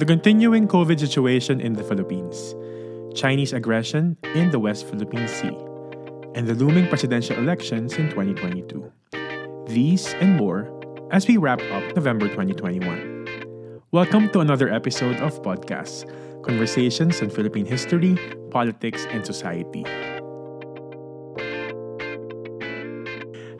[0.00, 2.56] The continuing COVID situation in the Philippines,
[3.12, 5.52] Chinese aggression in the West Philippine Sea,
[6.32, 8.88] and the looming presidential elections in 2022.
[9.68, 10.72] These and more
[11.12, 13.28] as we wrap up November 2021.
[13.92, 16.08] Welcome to another episode of Podcast
[16.40, 18.16] Conversations on Philippine History,
[18.48, 19.84] Politics, and Society.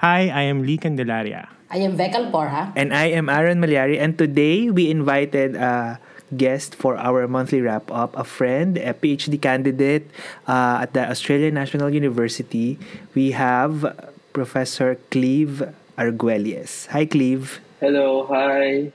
[0.01, 1.53] Hi, I am Lee Candelaria.
[1.69, 2.73] I am Vekal Porha.
[2.75, 4.01] And I am Aaron Maliari.
[4.01, 6.01] And today we invited a
[6.37, 10.09] guest for our monthly wrap up, a friend, a PhD candidate
[10.49, 12.79] uh, at the Australian National University.
[13.15, 13.93] We have
[14.33, 15.69] Professor Cleve
[15.99, 16.89] Arguelles.
[16.89, 17.61] Hi, Cleve.
[17.81, 18.93] Hello, hi.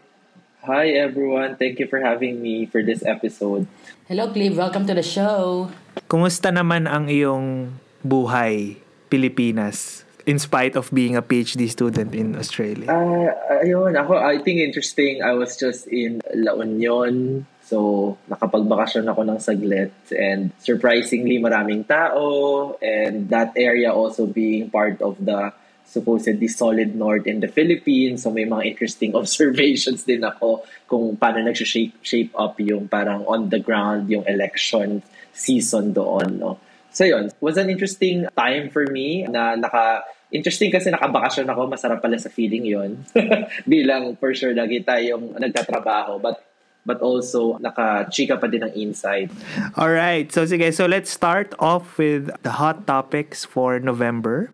[0.66, 1.56] Hi, everyone.
[1.56, 3.68] Thank you for having me for this episode.
[4.08, 4.58] Hello, Cleve.
[4.58, 5.72] Welcome to the show.
[6.08, 8.80] Kumusta naman ang iyong buhay,
[9.12, 10.07] Pilipinas?
[10.28, 12.92] In spite of being a PhD student in Australia?
[12.92, 13.32] Uh,
[13.64, 19.40] ayun, ako, I think interesting, I was just in La Union, so nakapagbakasyon ako ng
[19.40, 25.56] saglit and surprisingly maraming tao and that area also being part of the
[25.88, 28.28] supposedly solid north in the Philippines.
[28.28, 33.48] So may mga interesting observations din ako kung paano nag-shape shape up yung parang on
[33.48, 35.00] the ground yung election
[35.32, 36.44] season doon.
[36.44, 36.60] No?
[36.98, 42.04] So yun, was an interesting time for me na naka Interesting kasi nakabakasyon ako, masarap
[42.04, 43.00] pala sa feeling yon
[43.64, 46.20] Bilang for sure lagi tayong nagtatrabaho.
[46.20, 46.44] But
[46.84, 49.32] but also naka-chika pa din ang inside.
[49.80, 50.28] All right.
[50.28, 54.52] So sige, so let's start off with the hot topics for November.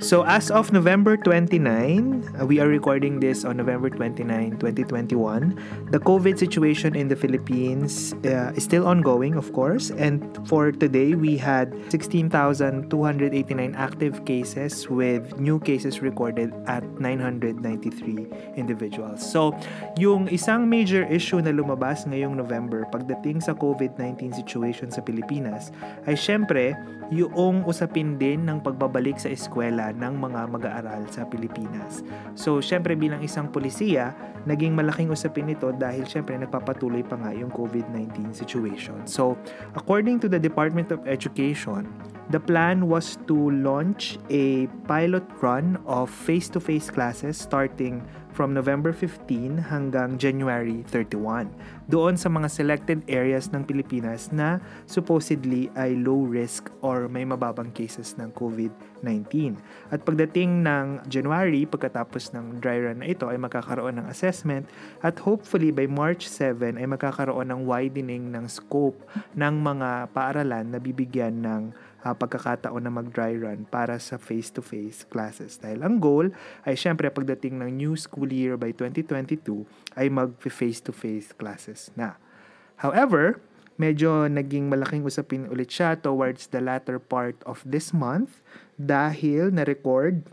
[0.00, 5.52] So as of November 29, uh, we are recording this on November 29, 2021.
[5.92, 9.90] The COVID situation in the Philippines uh, is still ongoing, of course.
[9.90, 12.88] And for today, we had 16,289
[13.76, 18.24] active cases with new cases recorded at 993
[18.56, 19.20] individuals.
[19.20, 19.52] So,
[20.00, 25.68] yung isang major issue na lumabas ngayong November pagdating sa COVID-19 situation sa Pilipinas
[26.08, 26.72] ay syempre
[27.12, 32.06] yung usapin din ng pagbabalik sa eskwela ng mga mag-aaral sa Pilipinas.
[32.38, 34.14] So, syempre bilang isang polisiya,
[34.46, 39.02] naging malaking usapin ito dahil syempre nagpapatuloy pa nga yung COVID-19 situation.
[39.10, 39.34] So,
[39.74, 41.90] according to the Department of Education,
[42.30, 47.98] the plan was to launch a pilot run of face-to-face classes starting
[48.30, 51.50] from November 15 hanggang January 31
[51.88, 57.72] doon sa mga selected areas ng Pilipinas na supposedly ay low risk or may mababang
[57.72, 59.56] cases ng COVID-19.
[59.88, 64.68] At pagdating ng January, pagkatapos ng dry run na ito, ay magkakaroon ng assessment
[65.00, 69.00] at hopefully by March 7 ay magkakaroon ng widening ng scope
[69.32, 71.62] ng mga paaralan na bibigyan ng
[72.04, 75.56] uh, pagkakataon na mag-dry run para sa face-to-face classes.
[75.56, 76.28] Dahil ang goal
[76.68, 79.64] ay syempre pagdating ng new school year by 2022
[79.96, 82.18] ay mag-face-to-face classes na.
[82.82, 83.38] However,
[83.78, 88.42] medyo naging malaking usapin ulit siya towards the latter part of this month
[88.74, 90.26] dahil na-record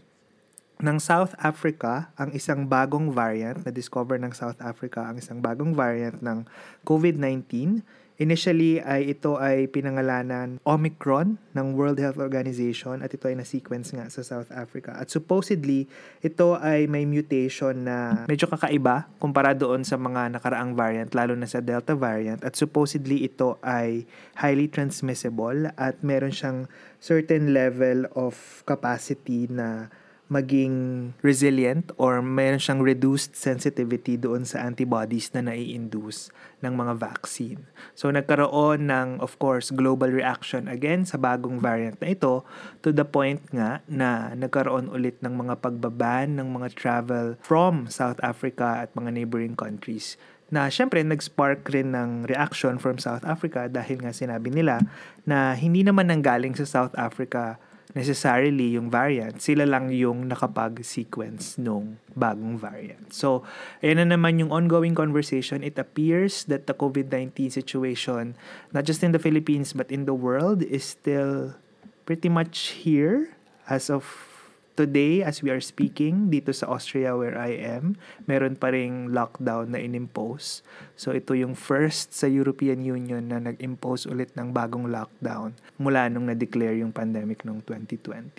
[0.81, 6.19] ng South Africa ang isang bagong variant, na-discover ng South Africa ang isang bagong variant
[6.19, 6.43] ng
[6.83, 7.79] COVID-19
[8.15, 14.07] Initially ay ito ay pinangalanan Omicron ng World Health Organization at ito ay na-sequence nga
[14.07, 14.95] sa South Africa.
[14.95, 15.91] At supposedly,
[16.23, 21.43] ito ay may mutation na medyo kakaiba kumpara doon sa mga nakaraang variant, lalo na
[21.43, 22.39] sa Delta variant.
[22.47, 24.07] At supposedly, ito ay
[24.39, 26.71] highly transmissible at meron siyang
[27.03, 29.91] certain level of capacity na
[30.25, 36.33] maging resilient or mayroon siyang reduced sensitivity doon sa antibodies na nai-induce
[36.65, 37.69] ng mga vaccine.
[37.93, 42.41] So nagkaroon ng of course global reaction again sa bagong variant na ito
[42.81, 48.17] to the point nga na nagkaroon ulit ng mga pagbaban ng mga travel from South
[48.25, 50.17] Africa at mga neighboring countries
[50.49, 54.81] na syempre nag-spark rin ng reaction from South Africa dahil nga sinabi nila
[55.25, 57.57] na hindi naman nanggaling sa South Africa
[57.95, 63.15] necessarily yung variant, sila lang yung nakapag-sequence nung bagong variant.
[63.15, 63.47] So,
[63.79, 65.63] ayan na naman yung ongoing conversation.
[65.63, 68.35] It appears that the COVID-19 situation,
[68.75, 71.55] not just in the Philippines but in the world, is still
[72.03, 73.31] pretty much here
[73.71, 74.34] as of
[74.75, 77.95] Today, as we are speaking, dito sa Austria where I am,
[78.27, 80.67] meron pa ring lockdown na inimpose.
[80.99, 86.27] So ito yung first sa European Union na nag-impose ulit ng bagong lockdown mula nung
[86.27, 88.35] na-declare yung pandemic noong 2020.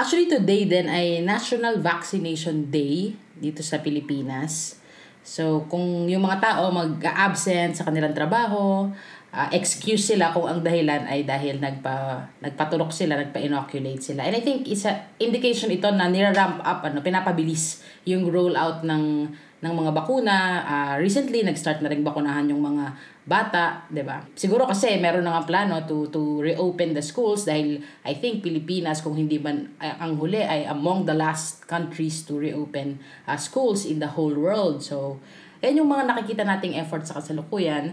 [0.00, 4.80] Actually, today din ay National Vaccination Day dito sa Pilipinas.
[5.20, 8.88] So, kung yung mga tao mag-absent sa kanilang trabaho,
[9.34, 14.26] uh, excuse sila kung ang dahilan ay dahil nagpa nagpatulok sila, nagpa-inoculate sila.
[14.26, 19.30] And I think isa indication ito na nira-ramp up ano, pinapabilis yung rollout ng
[19.60, 20.36] ng mga bakuna.
[20.64, 22.96] Uh, recently, nag-start na rin bakunahan yung mga
[23.28, 24.24] bata, 'di ba?
[24.32, 29.04] Siguro kasi meron na nga plano to to reopen the schools dahil I think Pilipinas
[29.04, 32.98] kung hindi man uh, ang huli ay among the last countries to reopen
[33.28, 34.80] uh, schools in the whole world.
[34.80, 35.20] So,
[35.60, 37.92] yan yung mga nakikita nating effort sa kasalukuyan.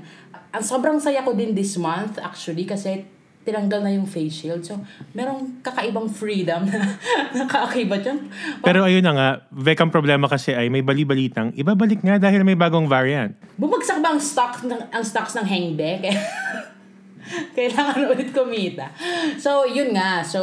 [0.56, 3.04] Ang sobrang saya ko din this month actually kasi
[3.48, 4.60] tinanggal na yung face shield.
[4.68, 4.76] So,
[5.16, 7.00] merong kakaibang freedom na
[7.48, 8.28] nakaakibat yun.
[8.60, 12.60] Pero ayun na nga, Vek, ang problema kasi ay may bali-balitang ibabalik nga dahil may
[12.60, 13.32] bagong variant.
[13.56, 16.04] Bumagsak ba ang stock ng, ang stocks ng Hengbe?
[17.58, 18.92] Kailangan ulit kumita.
[19.38, 20.24] So, yun nga.
[20.24, 20.42] So,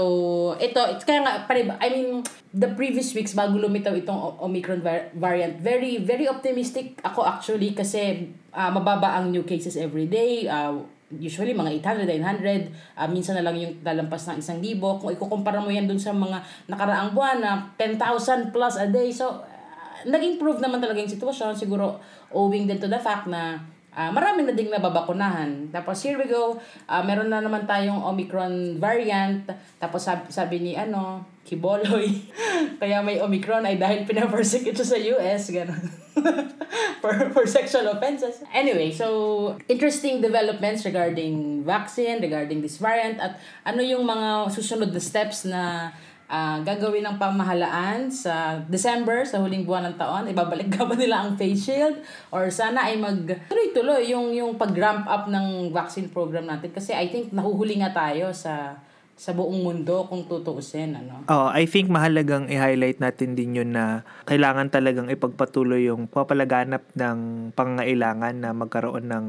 [0.61, 1.45] ito, it's kaya nga,
[1.81, 4.85] I mean, the previous weeks bago lumitaw itong Omicron
[5.17, 10.47] variant, very, very optimistic ako actually kasi uh, mababa ang new cases every day.
[10.47, 14.99] Uh, usually mga 800, 900, uh, minsan na lang yung lalampas ng isang libo.
[14.99, 19.11] Kung ikukumpara mo yan dun sa mga nakaraang buwan na 10,000 plus a day.
[19.11, 21.59] So, uh, nag-improve naman talaga yung sitwasyon.
[21.59, 21.99] Siguro
[22.35, 25.71] owing din to the fact na uh, marami na ding nababakunahan.
[25.71, 26.59] Tapos here we go,
[26.91, 29.49] uh, meron na naman tayong Omicron variant.
[29.79, 32.09] Tapos sabi, sabi ni ano, Kiboloy,
[32.81, 35.85] kaya may Omicron ay dahil pinapersecute siya sa US, gano'n.
[37.05, 38.41] for, for sexual offenses.
[38.49, 43.37] Anyway, so, interesting developments regarding vaccine, regarding this variant, at
[43.69, 45.93] ano yung mga susunod na steps na
[46.29, 51.25] uh, gagawin ng pamahalaan sa December, sa huling buwan ng taon, ibabalik ka ba nila
[51.25, 51.97] ang face shield?
[52.33, 56.73] Or sana ay mag tuloy-tuloy yung, yung pag-ramp up ng vaccine program natin.
[56.73, 58.79] Kasi I think nahuhuli nga tayo sa
[59.15, 61.23] sa buong mundo kung tutuusin ano.
[61.31, 67.51] Oh, I think mahalagang i-highlight natin din yun na kailangan talagang ipagpatuloy yung papalaganap ng
[67.55, 69.27] pangangailangan na magkaroon ng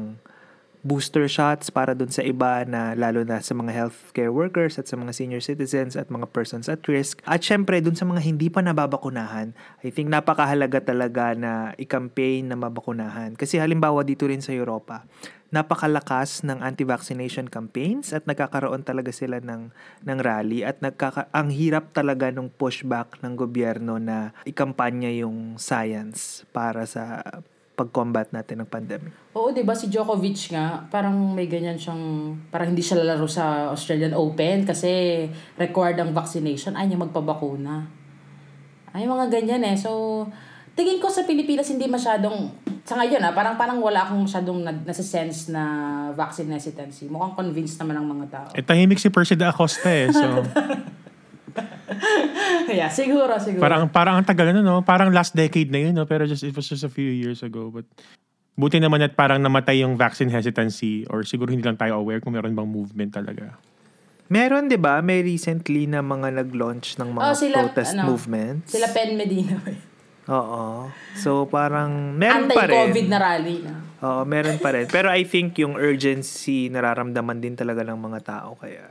[0.86, 4.94] booster shots para dun sa iba na lalo na sa mga healthcare workers at sa
[4.94, 7.18] mga senior citizens at mga persons at risk.
[7.26, 9.50] At syempre dun sa mga hindi pa nababakunahan,
[9.82, 13.34] I think napakahalaga talaga na i-campaign na mabakunahan.
[13.34, 15.02] Kasi halimbawa dito rin sa Europa,
[15.50, 19.70] napakalakas ng anti-vaccination campaigns at nagkakaroon talaga sila ng
[20.06, 26.42] ng rally at nagkaka ang hirap talaga ng pushback ng gobyerno na ikampanya yung science
[26.50, 27.22] para sa
[27.76, 29.12] pag-combat natin ng pandemic.
[29.36, 33.68] Oo, 'di ba si Djokovic nga, parang may ganyan siyang parang hindi siya lalaro sa
[33.70, 35.28] Australian Open kasi
[35.60, 37.84] required ang vaccination, ay niya magpabakuna.
[38.96, 39.76] Ay mga ganyan eh.
[39.76, 40.24] So,
[40.72, 42.48] tingin ko sa Pilipinas hindi masyadong
[42.86, 45.62] sa ngayon ah, parang parang wala akong masyadong na, nasa sense na
[46.16, 47.12] vaccine hesitancy.
[47.12, 48.48] Mukhang convinced naman ng mga tao.
[48.56, 50.08] Eh, tahimik si Percy de Acosta eh.
[50.08, 50.24] So,
[52.78, 53.62] yeah, siguro, siguro.
[53.62, 54.82] Parang, parang ang tagal na, no?
[54.82, 56.04] Parang last decade na yun, no?
[56.04, 57.72] Pero just, it was just a few years ago.
[57.72, 57.86] But
[58.56, 62.32] buti naman at parang namatay yung vaccine hesitancy or siguro hindi lang tayo aware kung
[62.32, 63.56] meron bang movement talaga.
[64.26, 64.98] Meron, di ba?
[65.04, 68.74] May recently na mga nag-launch ng mga oh, sila, protest ano, movements.
[68.74, 69.62] Sila Pen Medina.
[70.26, 70.90] Oo.
[71.14, 72.90] So, parang meron pa rin.
[72.90, 73.86] Anti-COVID na rally na.
[74.02, 74.90] Oo, meron pa rin.
[74.90, 78.58] Pero I think yung urgency nararamdaman din talaga ng mga tao.
[78.58, 78.90] Kaya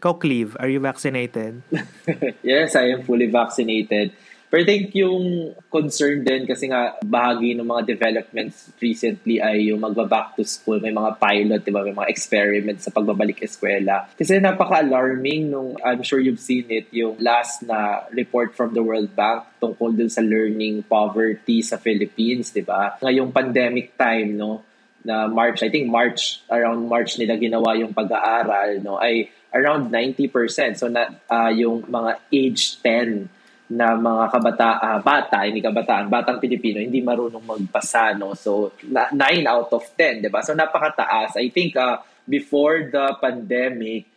[0.00, 1.60] ikaw, Cleve, are you vaccinated?
[2.40, 4.16] yes, I am fully vaccinated.
[4.50, 9.78] Pero I think yung concern din kasi nga bahagi ng mga developments recently ay yung
[9.78, 10.82] magba-back to school.
[10.82, 11.86] May mga pilot, di ba?
[11.86, 14.10] May mga experiments sa pagbabalik eskwela.
[14.18, 19.14] Kasi napaka-alarming nung, I'm sure you've seen it, yung last na report from the World
[19.14, 22.98] Bank tungkol dun sa learning poverty sa Philippines, di ba?
[22.98, 24.66] Ngayong pandemic time, no?
[25.00, 30.78] na March, I think March, around March nila ginawa yung pag-aaral, no, ay around 90%.
[30.78, 33.28] So, na, uh, yung mga age 10
[33.70, 38.34] na mga kabata, uh, bata, hindi kabataan, batang Pilipino, hindi marunong magbasa, no?
[38.34, 40.42] So, na, 9 out of 10, di ba?
[40.42, 41.38] So, napakataas.
[41.38, 44.10] I think uh, before the pandemic,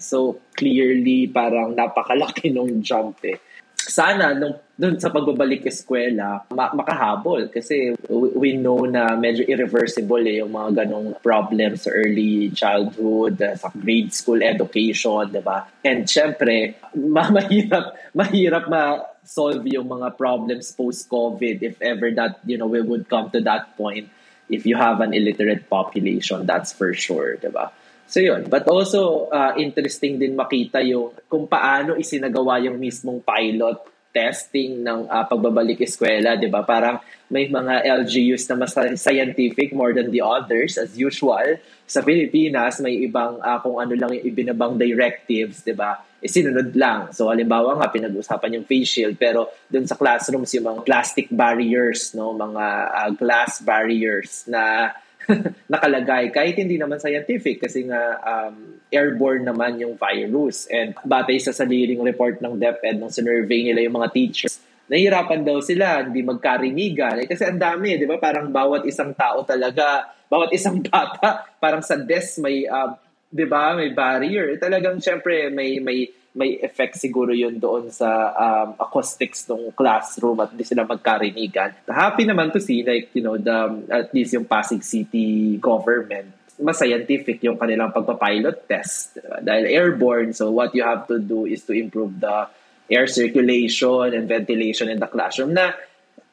[0.00, 3.49] So, clearly, parang napakalaki nung jump eh
[3.80, 10.40] sana nung dun sa pagbabalik eskwela, ma- makahabol kasi we know na medyo irreversible eh
[10.40, 15.68] yung mga ganong problems sa early childhood, uh, sa grade school education, di ba?
[15.84, 22.68] And syempre, ma- mahirap, mahirap ma-solve yung mga problems post-COVID if ever that, you know,
[22.68, 24.08] we would come to that point
[24.48, 27.68] if you have an illiterate population, that's for sure, di ba?
[28.10, 28.50] So yun.
[28.50, 35.06] But also, uh, interesting din makita yung kung paano isinagawa yung mismong pilot testing ng
[35.06, 36.66] uh, pagbabalik eskwela, 'di ba?
[36.66, 36.98] Parang
[37.30, 41.62] may mga LGUs na mas scientific more than the others as usual.
[41.86, 46.02] Sa Pilipinas, may ibang uh, kung ano lang yung ibinabang directives, 'di ba?
[46.18, 47.14] Isinunod lang.
[47.14, 52.10] So halimbawa nga pinag-usapan yung face shield pero dun sa classrooms yung mga plastic barriers,
[52.18, 54.90] no, mga uh, glass barriers na
[55.72, 61.54] nakalagay kahit hindi naman scientific kasi nga um, airborne naman yung virus and batay sa
[61.54, 64.58] sariling report ng DepEd nung sinurvey nila yung mga teachers
[64.90, 67.22] nahihirapan daw sila, hindi magkarinigan.
[67.22, 68.18] Eh, kasi ang dami, di ba?
[68.18, 72.98] Parang bawat isang tao talaga, bawat isang bata, parang sa desk may, uh,
[73.30, 74.50] di ba, may barrier.
[74.50, 80.38] Eh, talagang, syempre, may, may, may effect siguro yun doon sa um, acoustics ng classroom
[80.38, 81.74] at hindi sila magkarinigan.
[81.90, 86.76] Happy naman to see, like, you know, the, at least yung Pasig City government mas
[86.76, 89.16] scientific yung kanilang pagpapilot test.
[89.16, 89.40] Diba?
[89.40, 92.46] Dahil airborne, so what you have to do is to improve the
[92.92, 95.72] air circulation and ventilation in the classroom na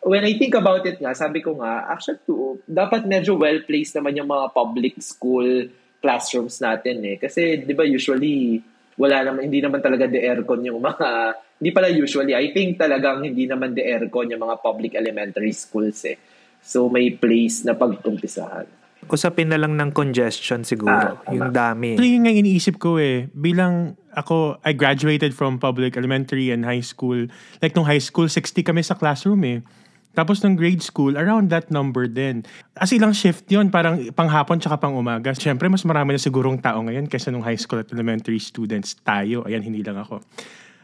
[0.03, 4.19] when I think about it nga, sabi ko nga, actually, to, dapat medyo well-placed naman
[4.19, 5.67] yung mga public school
[5.99, 7.15] classrooms natin eh.
[7.17, 8.61] Kasi, di ba, usually,
[8.97, 11.07] wala naman, hindi naman talaga de aircon yung mga,
[11.61, 16.03] hindi pala usually, I think talagang hindi naman de aircon yung mga public elementary schools
[16.09, 16.17] eh.
[16.59, 18.77] So, may place na pagkumpisahan
[19.07, 21.15] usapin na lang ng congestion siguro.
[21.15, 21.95] Ah, yung dami.
[21.95, 23.31] Ito yung nga iniisip ko eh.
[23.31, 27.29] Bilang ako, I graduated from public elementary and high school.
[27.63, 29.59] Like nung high school, 60 kami sa classroom eh.
[30.13, 32.41] Tapos nung grade school, around that number din.
[32.73, 35.33] As ilang shift yon parang panghapon tsaka pang umaga.
[35.37, 39.45] Siyempre, mas marami na sigurong tao ngayon kaysa nung high school at elementary students tayo.
[39.45, 40.25] Ayan, hindi lang ako.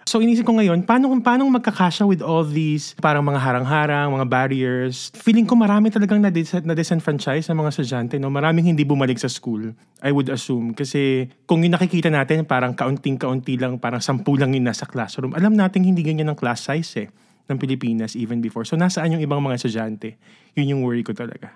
[0.03, 4.27] So inisip ko ngayon, paano kung paano magkakasya with all these parang mga harang-harang, mga
[4.27, 5.07] barriers.
[5.15, 8.27] Feeling ko marami talagang na, na disenfranchise ng mga estudyante, no?
[8.27, 9.71] Maraming hindi bumalik sa school,
[10.03, 10.75] I would assume.
[10.75, 15.31] Kasi kung yung nakikita natin, parang kaunting-kaunti lang, parang sampu lang yung nasa classroom.
[15.39, 18.63] Alam natin hindi ganyan ang class size eh ng Pilipinas even before.
[18.63, 20.15] So nasaan yung ibang mga estudyante?
[20.55, 21.51] Yun yung worry ko talaga.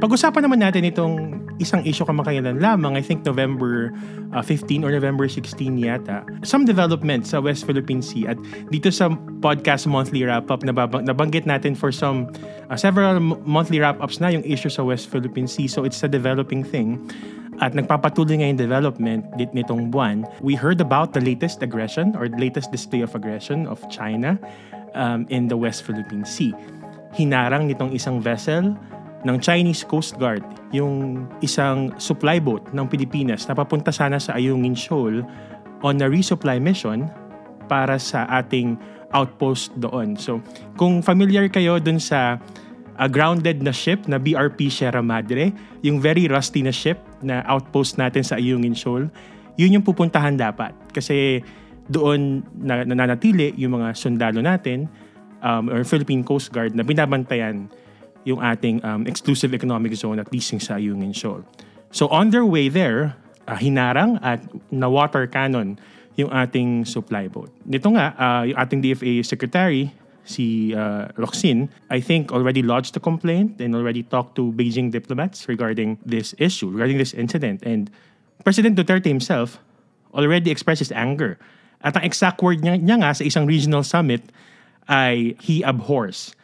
[0.00, 3.92] Pag-usapan naman natin itong isang issue kamakailan lamang, I think November
[4.32, 6.24] uh, 15 or November 16 yata.
[6.40, 8.40] Some development sa West Philippine Sea at
[8.72, 9.12] dito sa
[9.44, 12.32] podcast monthly wrap-up, nababang, nabanggit natin for some,
[12.72, 15.68] uh, several monthly wrap-ups na yung issue sa West Philippine Sea.
[15.68, 16.96] So it's a developing thing
[17.60, 20.24] at nagpapatuloy ngayon development dit nitong buwan.
[20.40, 24.40] We heard about the latest aggression or the latest display of aggression of China
[24.96, 26.56] um, in the West Philippine Sea.
[27.12, 28.72] Hinarang nitong isang vessel
[29.28, 30.40] ng Chinese Coast Guard
[30.72, 35.20] yung isang supply boat ng Pilipinas na papunta sana sa Ayungin Shoal
[35.84, 37.08] on a resupply mission
[37.68, 38.80] para sa ating
[39.12, 40.14] outpost doon.
[40.16, 40.40] So,
[40.78, 42.38] kung familiar kayo dun sa
[43.00, 47.96] uh, grounded na ship na BRP Sierra Madre, yung very rusty na ship na outpost
[47.96, 49.08] natin sa Ayungin Shoal,
[49.56, 50.76] yun yung pupuntahan dapat.
[50.92, 51.40] Kasi
[51.88, 54.86] doon na, nananatili yung mga sundalo natin
[55.40, 57.72] um, or Philippine Coast Guard na binabantayan
[58.28, 61.40] yung ating um, exclusive economic zone at leasing sa Ayungin Shoal.
[61.90, 63.16] So on their way there,
[63.48, 65.80] uh, hinarang at na-water cannon
[66.20, 67.48] yung ating supply boat.
[67.64, 69.88] Nito nga, uh, yung ating DFA secretary,
[70.30, 75.48] si uh, Roxin, I think already lodged a complaint and already talked to Beijing diplomats
[75.50, 77.66] regarding this issue, regarding this incident.
[77.66, 77.90] And
[78.44, 79.58] President Duterte himself
[80.14, 81.38] already expressed his anger.
[81.82, 84.30] At ang exact word niya, niya nga sa isang regional summit
[84.86, 86.36] ay he abhors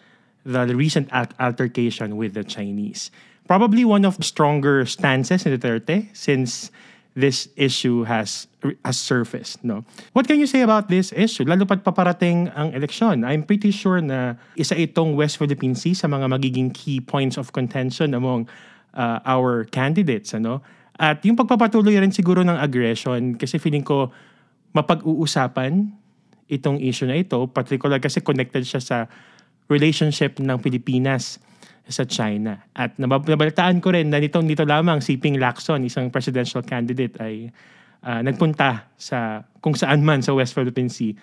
[0.46, 3.10] the recent altercation with the Chinese.
[3.46, 6.70] Probably one of the stronger stances in Duterte since
[7.16, 8.44] this issue has
[8.84, 9.64] has surfaced.
[9.64, 11.48] No, what can you say about this issue?
[11.48, 13.24] Lalo pat paparating ang eleksyon.
[13.24, 17.56] I'm pretty sure na isa itong West Philippine Sea sa mga magiging key points of
[17.56, 18.44] contention among
[18.92, 20.36] uh, our candidates.
[20.36, 20.60] Ano?
[21.00, 24.12] At yung pagpapatuloy rin siguro ng aggression kasi feeling ko
[24.76, 25.88] mapag-uusapan
[26.52, 28.98] itong issue na ito, particular kasi connected siya sa
[29.66, 31.38] relationship ng Pilipinas
[31.86, 32.66] sa China.
[32.74, 37.50] At nabalitaan ko rin na nito, nito lamang si Ping Lacson, isang presidential candidate, ay
[38.02, 41.14] uh, nagpunta sa kung saan man sa West Philippine Sea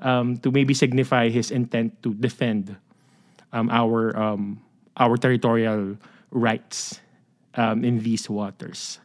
[0.00, 2.76] um, to maybe signify his intent to defend
[3.52, 4.60] um, our um,
[5.00, 5.96] our territorial
[6.28, 7.00] rights
[7.56, 9.00] um, in these waters.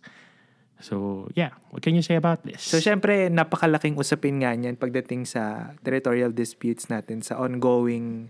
[0.83, 1.55] So, yeah.
[1.71, 2.61] What can you say about this?
[2.61, 8.29] So, syempre, napakalaking usapin nga niyan pagdating sa territorial disputes natin, sa ongoing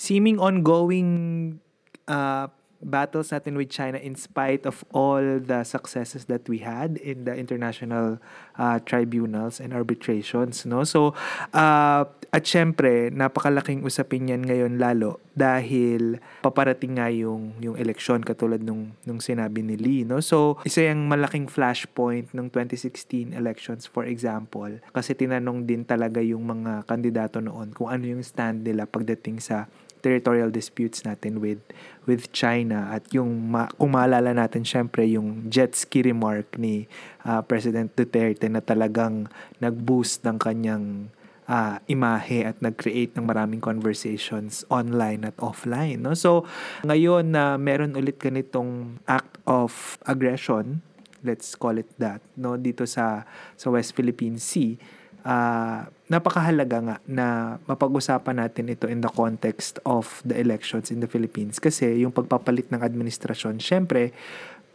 [0.00, 1.60] seeming ongoing
[2.08, 2.48] uh,
[2.80, 7.36] battles natin with China in spite of all the successes that we had in the
[7.36, 8.16] international
[8.56, 10.84] uh, tribunals and arbitrations no?
[10.84, 11.12] So
[11.52, 18.64] uh, at syempre napakalaking usapin yan ngayon lalo dahil paparating nga yung yung eleksyon katulad
[18.64, 20.24] nung nung sinabi ni Lee no?
[20.24, 26.48] So isa yung malaking flashpoint ng 2016 elections for example kasi tinanong din talaga yung
[26.48, 29.68] mga kandidato noon kung ano yung stand nila pagdating sa
[30.00, 31.60] territorial disputes natin with
[32.08, 36.88] with China at yung ma- kung maalala natin syempre yung jet ski remark ni
[37.22, 39.28] uh, President Duterte na talagang
[39.62, 41.12] nag-boost ng kanyang
[41.46, 46.16] uh, imahe at nag-create ng maraming conversations online at offline no?
[46.16, 46.48] So
[46.82, 50.82] ngayon na uh, meron ulit ganitong act of aggression
[51.20, 52.56] let's call it that no?
[52.56, 57.26] Dito sa sa West Philippine Sea uh, napakahalaga nga na
[57.70, 62.68] mapag-usapan natin ito in the context of the elections in the Philippines kasi yung pagpapalit
[62.74, 64.10] ng administrasyon syempre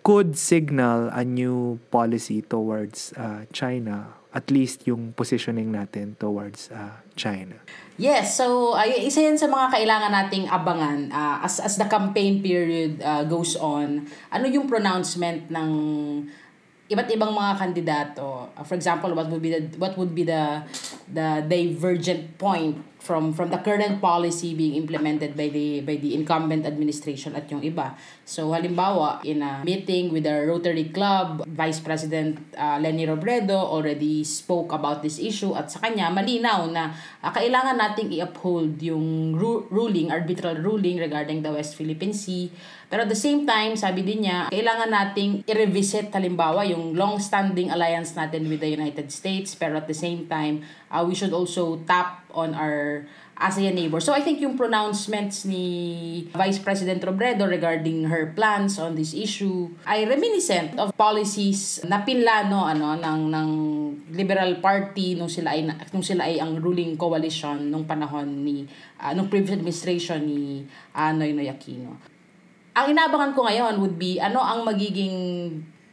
[0.06, 7.00] could signal a new policy towards uh, China at least yung positioning natin towards uh,
[7.16, 7.56] China.
[7.96, 12.44] Yes, so ay isa yan sa mga kailangan nating abangan uh, as as the campaign
[12.44, 14.12] period uh, goes on.
[14.36, 15.70] Ano yung pronouncement ng
[16.86, 18.54] iba't ibang mga kandidato.
[18.54, 20.62] Uh, for example, what would be the what would be the
[21.10, 26.66] the divergent point from from the current policy being implemented by the by the incumbent
[26.66, 27.98] administration at yung iba.
[28.26, 34.26] So halimbawa, in a meeting with the Rotary Club, Vice President uh, Lenny Robredo already
[34.26, 39.66] spoke about this issue at sa kanya malinaw na uh, kailangan nating i-uphold yung ru-
[39.70, 42.50] ruling, arbitral ruling regarding the West Philippine Sea
[42.86, 48.14] pero at the same time, sabi din niya, kailangan nating i-revisit halimbawa yung long-standing alliance
[48.14, 49.58] natin with the United States.
[49.58, 50.62] Pero at the same time,
[50.94, 53.04] uh, we should also tap on our
[53.36, 54.00] ASEAN neighbor.
[54.00, 59.68] So I think yung pronouncements ni Vice President Robredo regarding her plans on this issue
[59.84, 63.50] ay reminiscent of policies na pinlano ano ng ng
[64.16, 68.64] Liberal Party nung sila ay nung sila ay ang ruling coalition nung panahon ni
[69.04, 70.64] uh, nung previous administration ni
[70.96, 72.15] uh, Noynoy Aquino
[72.76, 75.16] ang inabangan ko ngayon would be ano ang magiging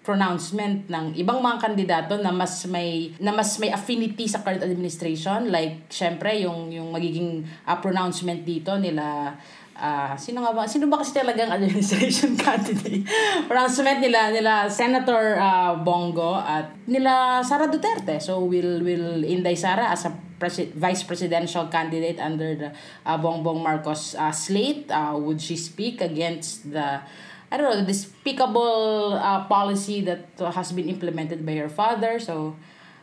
[0.03, 5.47] pronouncement ng ibang mga kandidato na mas may na mas may affinity sa current administration?
[5.55, 9.39] Like syempre yung yung magiging uh, pronouncement dito nila
[9.79, 13.07] uh, sino nga ba sino ba kasi talagang administration candidate?
[13.47, 18.19] Pronouncement nila nila Senator uh, Bongo at nila Sara Duterte.
[18.19, 20.13] So will will Inday Sara as a
[20.43, 22.71] presi- vice presidential candidate under the
[23.07, 24.91] uh, Bongbong Marcos uh, slate?
[24.91, 26.99] Uh, would she speak against the
[27.53, 32.17] I don't know, the despicable uh, policy that has been implemented by her father.
[32.17, 32.57] So,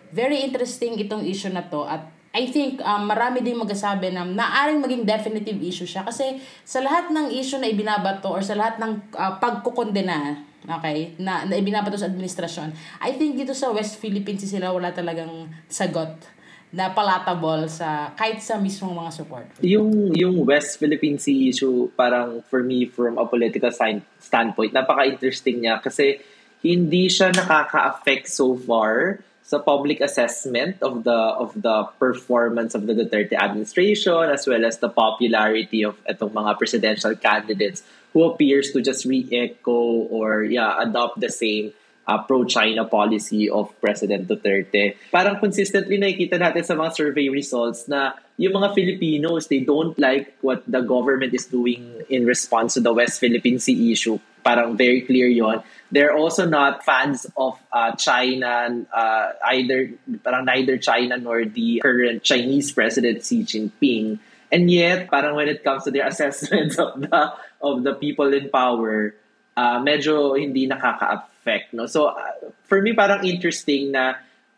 [0.10, 1.86] very interesting itong issue na to.
[1.86, 6.02] At I think um, marami din magsasabi na naaring maging definitive issue siya.
[6.02, 11.46] Kasi sa lahat ng issue na ibinabato or sa lahat ng uh, pagkukondena, okay, na,
[11.46, 12.74] na ibinabato sa administrasyon,
[13.06, 16.10] I think dito sa West Philippines sila wala talagang sagot
[16.70, 19.46] na palatable sa kahit sa mismong mga support.
[19.66, 25.66] Yung yung West Philippine Sea issue parang for me from a political sign, standpoint napaka-interesting
[25.66, 26.22] niya kasi
[26.62, 32.94] hindi siya nakaka-affect so far sa public assessment of the of the performance of the
[32.94, 37.82] Duterte administration as well as the popularity of itong mga presidential candidates
[38.14, 41.74] who appears to just re-echo or yeah adopt the same
[42.10, 44.98] uh, pro-China policy of President Duterte.
[45.14, 50.34] Parang consistently nakikita natin sa mga survey results na yung mga Filipinos, they don't like
[50.42, 54.18] what the government is doing in response to the West Philippine Sea issue.
[54.42, 55.62] Parang very clear yon.
[55.92, 59.92] They're also not fans of uh, China, uh, either
[60.24, 64.18] parang neither China nor the current Chinese President Xi Jinping.
[64.50, 68.48] And yet, parang when it comes to their assessments of the of the people in
[68.48, 69.14] power,
[69.60, 70.64] uh, medyo hindi
[71.40, 71.74] nakaka-affect.
[71.74, 71.86] No?
[71.86, 74.16] So, uh, for me, parang interesting na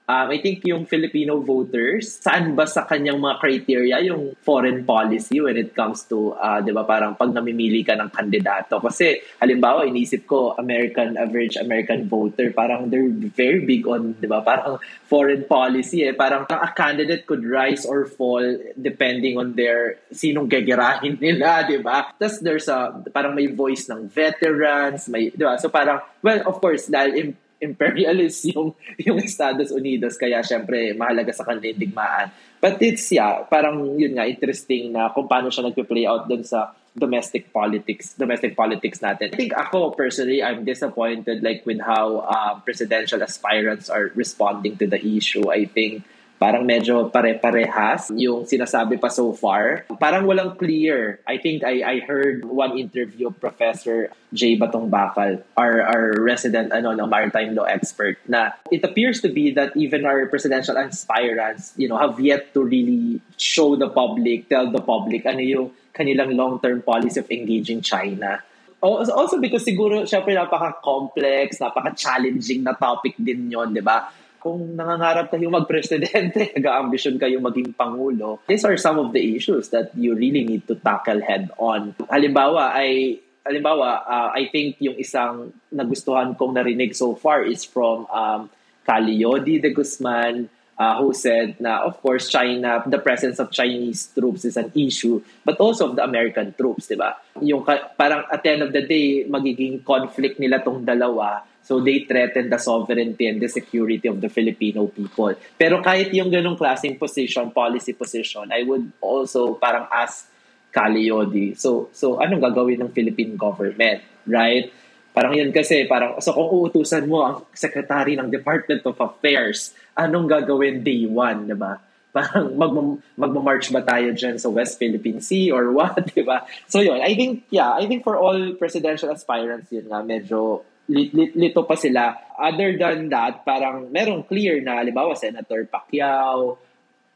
[0.07, 5.39] um, I think yung Filipino voters, saan ba sa kanyang mga criteria yung foreign policy
[5.39, 8.81] when it comes to, uh, di ba, parang pag namimili ka ng kandidato.
[8.81, 14.41] Kasi, halimbawa, inisip ko, American, average American voter, parang they're very big on, di ba,
[14.41, 16.13] parang foreign policy eh.
[16.15, 18.43] Parang a candidate could rise or fall
[18.79, 22.11] depending on their, sinong gegerahin nila, di ba?
[22.17, 25.55] Tapos there's a, parang may voice ng veterans, may, di ba?
[25.61, 31.45] So parang, well, of course, dahil imperialist yung yung Estados Unidos kaya syempre mahalaga sa
[31.45, 32.33] kanila digmaan.
[32.61, 36.73] But it's yeah, parang yun nga interesting na kung paano siya nagpe-play out dun sa
[36.91, 39.31] domestic politics, domestic politics natin.
[39.31, 44.85] I think ako personally, I'm disappointed like with how uh, presidential aspirants are responding to
[44.85, 45.47] the issue.
[45.47, 46.03] I think
[46.41, 49.85] parang medyo pare-parehas yung sinasabi pa so far.
[50.01, 51.21] Parang walang clear.
[51.29, 54.57] I think I I heard one interview of Professor J.
[54.57, 59.53] Batong Bakal, our, our resident ano, no, maritime law expert, na it appears to be
[59.53, 64.65] that even our presidential aspirants, you know, have yet to really show the public, tell
[64.73, 68.41] the public ano yung kanilang long-term policy of engaging China.
[68.81, 74.09] Also because siguro, syempre, napaka-complex, napaka-challenging na topic din yon di ba?
[74.41, 79.93] Kung nangangarap kayo mag-presidente, nag-ambisyon kayo maging pangulo, these are some of the issues that
[79.93, 81.93] you really need to tackle head on.
[82.09, 88.09] Halimbawa, ay halimbawa, uh, I think yung isang nagustuhan kong narinig so far is from
[88.09, 88.49] um,
[88.89, 90.49] Yodi de Guzman,
[90.81, 95.21] uh, who said na of course China, the presence of Chinese troops is an issue,
[95.45, 97.21] but also of the American troops, di ba?
[97.37, 97.61] Yung
[97.93, 101.45] parang at the end of the day, magiging conflict nila tong dalawa.
[101.61, 105.37] So they threaten the sovereignty and the security of the Filipino people.
[105.61, 110.25] Pero kahit yung ganong klaseng position, policy position, I would also parang ask
[110.73, 111.53] Kaliodi.
[111.53, 114.73] So, so anong gagawin ng Philippine government, right?
[115.11, 120.31] Parang yun kasi, parang, so kung uutusan mo ang secretary ng Department of Affairs, anong
[120.31, 121.79] gagawin day one, di ba?
[122.15, 122.75] Parang mag
[123.15, 126.43] magma-march ba tayo dyan sa West Philippine Sea or what, di ba?
[126.67, 131.15] So yun, I think, yeah, I think for all presidential aspirants, yun nga, medyo lit,
[131.15, 132.15] lit, lito pa sila.
[132.35, 136.59] Other than that, parang merong clear na, halimbawa, Senator Pacquiao,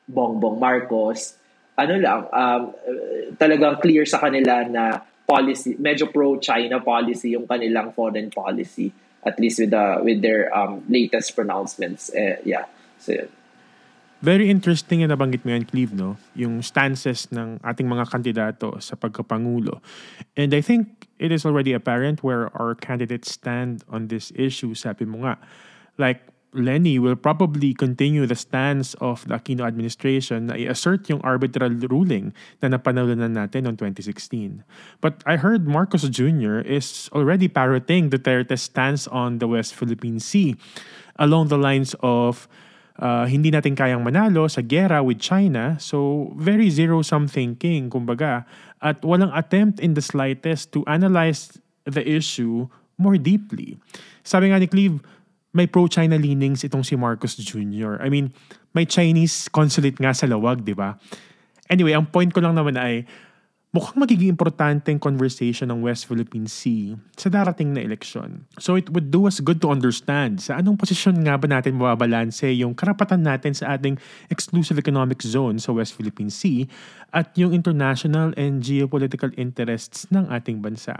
[0.07, 1.35] Bongbong Marcos,
[1.75, 2.61] ano lang, um,
[3.35, 8.93] talagang clear sa kanila na policy, medyo pro-China policy yung kanilang foreign policy
[9.25, 12.13] at least with the with their um, latest pronouncements.
[12.13, 12.69] Uh, yeah.
[13.01, 13.29] So yun.
[14.23, 16.17] Very interesting yung nabanggit mo yan, Cleve, no?
[16.33, 19.83] Yung stances ng ating mga kandidato sa pagkapangulo.
[20.33, 25.05] And I think it is already apparent where our candidates stand on this issue, sabi
[25.05, 25.37] mo nga.
[25.99, 31.71] Like, Lenny will probably continue the stance of the Aquino administration na i-assert yung arbitral
[31.91, 32.31] ruling
[32.63, 34.63] na napanalunan natin noong 2016.
[35.03, 36.63] But I heard Marcos Jr.
[36.63, 40.55] is already parroting Duterte's stance on the West Philippine Sea
[41.19, 42.47] along the lines of
[42.99, 45.75] uh, hindi natin kayang manalo sa gera with China.
[45.79, 48.47] So, very zero-sum thinking, kumbaga.
[48.79, 53.77] At walang attempt in the slightest to analyze the issue more deeply.
[54.23, 55.03] Sabi nga ni Cleve,
[55.55, 58.03] may pro-China leanings itong si Marcos Jr.
[58.03, 58.35] I mean,
[58.75, 60.99] may Chinese consulate nga sa lawag, di ba?
[61.71, 63.07] Anyway, ang point ko lang naman ay
[63.75, 68.47] mukhang magiging importante ang conversation ng West Philippine Sea sa darating na eleksyon.
[68.55, 72.55] So it would do us good to understand sa anong posisyon nga ba natin mababalanse
[72.55, 73.99] yung karapatan natin sa ating
[74.31, 76.71] exclusive economic zone sa West Philippine Sea
[77.11, 80.95] at yung international and geopolitical interests ng ating bansa.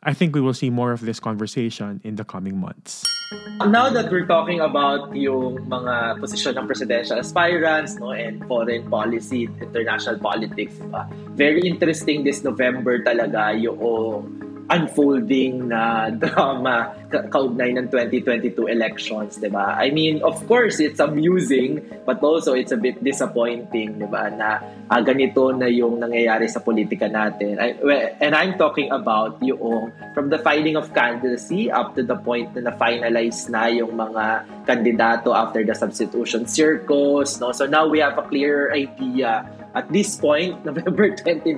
[0.00, 3.21] I think we will see more of this conversation in the coming months.
[3.62, 9.48] Now that we're talking about yung mga posisyon ng presidential aspirants no, and foreign policy,
[9.62, 11.06] international politics, diba?
[11.38, 14.26] very interesting this November talaga yung
[14.70, 19.74] unfolding na drama ka- kaugnay ng 2022 elections, 'di ba?
[19.74, 24.30] I mean, of course, it's amusing but also it's a bit disappointing, 'di ba?
[24.30, 27.58] Na uh, ganito na yung nangyayari sa politika natin.
[27.58, 27.74] I,
[28.20, 32.70] and I'm talking about yung from the filing of candidacy up to the point na
[32.70, 37.50] na-finalize na yung mga kandidato after the substitution circus, no?
[37.50, 41.56] So now we have a clear idea at this point, November 29,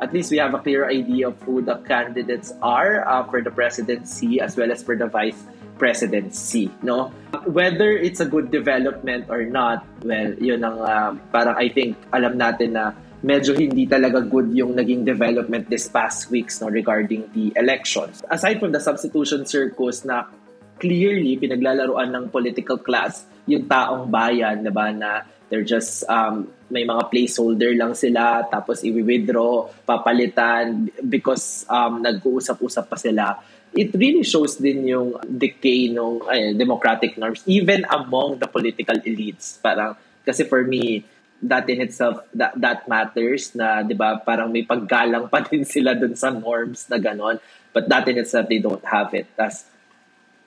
[0.00, 3.50] at least we have a clear idea of who the candidates are uh, for the
[3.50, 5.44] presidency as well as for the vice
[5.78, 7.10] presidency, no?
[7.46, 12.38] Whether it's a good development or not, well, yun ang uh, parang I think alam
[12.38, 17.50] natin na medyo hindi talaga good yung naging development this past weeks no regarding the
[17.58, 18.22] elections.
[18.30, 20.30] Aside from the substitution circus na
[20.78, 26.82] clearly pinaglalaruan ng political class yung taong bayan, 'di ba, na they're just um, may
[26.82, 33.26] mga placeholder lang sila tapos i-withdraw, papalitan because um, nag-uusap-usap pa sila.
[33.74, 39.58] It really shows din yung decay ng ay, democratic norms even among the political elites.
[39.58, 41.02] Parang kasi for me
[41.44, 45.92] that in itself that, that matters na 'di ba parang may paggalang pa din sila
[45.92, 47.36] dun sa norms na ganon
[47.74, 49.26] but that in itself they don't have it.
[49.34, 49.66] Tas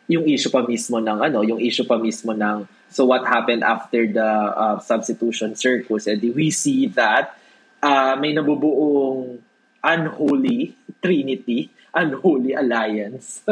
[0.07, 4.07] yung issue pa mismo ng ano, yung issue pa mismo ng so what happened after
[4.07, 7.35] the uh, substitution circus, and we see that
[7.83, 9.43] uh, may nabubuong
[9.83, 13.43] unholy trinity, unholy alliance.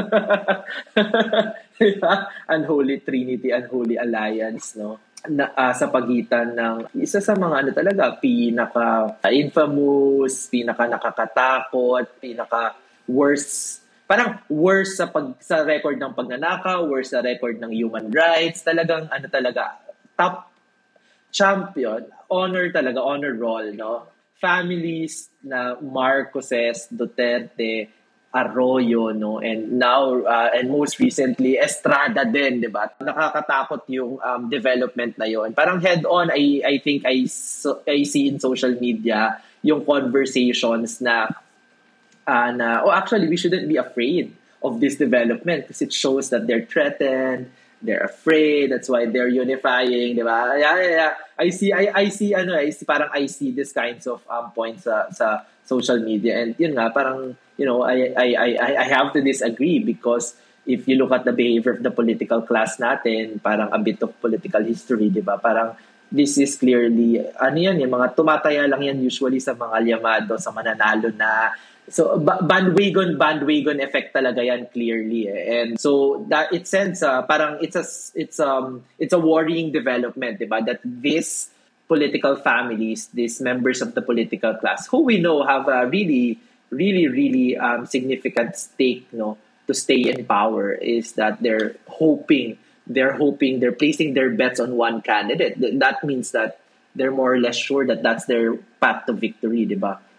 [2.49, 4.99] unholy trinity, unholy alliance, no?
[5.29, 12.77] na, uh, sa pagitan ng isa sa mga ano talaga pinaka infamous, pinaka nakakatakot, pinaka
[13.09, 18.61] worst parang worse sa pag sa record ng pagnanakaw, worse sa record ng human rights,
[18.61, 19.81] talagang ano talaga
[20.15, 20.49] top
[21.35, 24.07] champion, honor talaga, honor roll, no?
[24.39, 27.91] Families na Marcoses, Duterte,
[28.35, 29.39] Arroyo, no?
[29.39, 32.87] And now, uh, and most recently, Estrada din, di ba?
[32.99, 35.51] Nakakatakot yung um, development na yon.
[35.55, 41.31] Parang head-on, I, I think I, so, I see in social media yung conversations na
[42.27, 46.47] uh, na, oh, actually, we shouldn't be afraid of this development because it shows that
[46.47, 50.57] they're threatened, they're afraid, that's why they're unifying, di ba?
[50.57, 51.13] Yeah, yeah, yeah.
[51.37, 54.51] I see, I, I see, ano, I see, parang I see these kinds of um,
[54.51, 58.49] points sa, sa social media and yun nga, parang, you know, I, I, I,
[58.81, 60.35] I have to disagree because
[60.65, 64.17] if you look at the behavior of the political class natin, parang a bit of
[64.17, 65.37] political history, di ba?
[65.37, 65.77] Parang
[66.09, 70.49] this is clearly, ano yan, yung mga tumataya lang yan usually sa mga lyamado, sa
[70.49, 71.53] mananalo na
[71.89, 75.61] So bandwagon bandwagon effect talaga yan clearly eh.
[75.61, 77.85] And so that it sends uh, parang it's a
[78.17, 80.65] it's um it's a worrying development, 'di ba?
[80.65, 81.53] That these
[81.85, 86.41] political families, these members of the political class who we know have a really
[86.73, 89.37] really really um significant stake no
[89.69, 92.57] to stay in power is that they're hoping
[92.89, 95.57] they're hoping they're placing their bets on one candidate.
[95.77, 96.61] That means that
[96.97, 99.77] they're more or less sure that that's their path to victory, 'di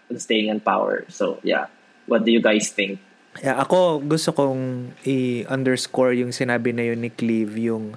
[0.09, 1.05] and staying in power.
[1.09, 1.71] So, yeah.
[2.07, 3.03] What do you guys think?
[3.43, 7.93] Yeah, ako gusto kong i-underscore yung sinabi na yun ni Cleve, yung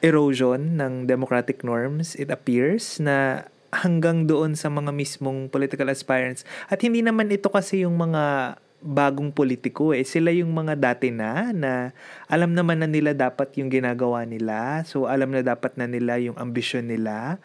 [0.00, 2.16] erosion ng democratic norms.
[2.16, 6.42] It appears na hanggang doon sa mga mismong political aspirants.
[6.66, 10.02] At hindi naman ito kasi yung mga bagong politiko eh.
[10.02, 11.92] Sila yung mga dati na na
[12.26, 14.82] alam naman na nila dapat yung ginagawa nila.
[14.88, 17.36] So alam na dapat na nila yung ambisyon nila.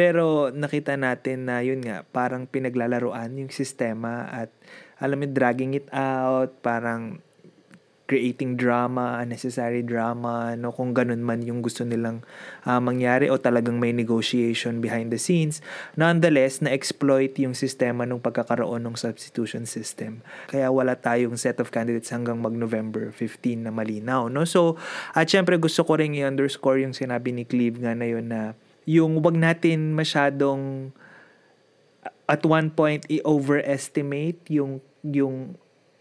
[0.00, 4.48] Pero nakita natin na yun nga, parang pinaglalaruan yung sistema at
[4.96, 7.20] alam mo, dragging it out, parang
[8.08, 12.24] creating drama, unnecessary drama, no, kung ganun man yung gusto nilang
[12.64, 15.60] uh, mangyari o talagang may negotiation behind the scenes.
[16.00, 20.24] Nonetheless, na-exploit yung sistema ng pagkakaroon ng substitution system.
[20.48, 24.32] Kaya wala tayong set of candidates hanggang mag-November 15 na malinaw.
[24.32, 24.48] No?
[24.48, 24.80] So,
[25.12, 28.56] at syempre gusto ko rin i-underscore yung sinabi ni Cleve nga na yun na
[28.90, 30.90] yung wag natin masyadong
[32.26, 35.54] at one point i-overestimate yung yung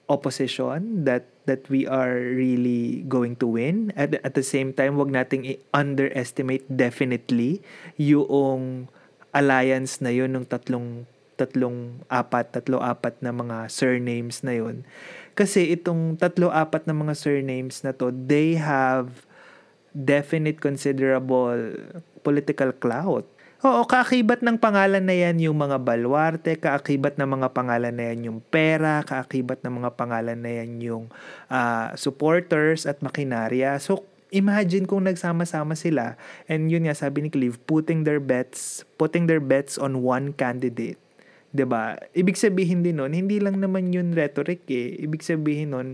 [0.10, 3.94] opposition that that we are really going to win.
[3.94, 7.62] At at the same time wag nating i-underestimate definitely
[7.94, 8.90] yung
[9.30, 11.06] alliance na yun ng tatlong
[11.38, 14.82] tatlong apat tatlo apat na mga surnames na yun.
[15.38, 19.30] Kasi itong tatlo apat na mga surnames na to they have
[19.94, 21.74] definite considerable
[22.22, 23.26] political clout
[23.60, 28.32] Oo, kaakibat ng pangalan na yan yung mga balwarte, kaakibat ng mga pangalan na yan
[28.32, 31.06] yung pera, kaakibat ng mga pangalan na yan yung
[31.52, 33.76] uh, supporters at makinarya.
[33.84, 36.16] So, imagine kung nagsama-sama sila
[36.48, 40.96] and yun nga sabi ni Clive, putting their bets, putting their bets on one candidate.
[41.50, 41.98] 'di ba?
[42.14, 45.02] Ibig sabihin din nun, hindi lang naman yun rhetoric eh.
[45.02, 45.88] Ibig sabihin nun,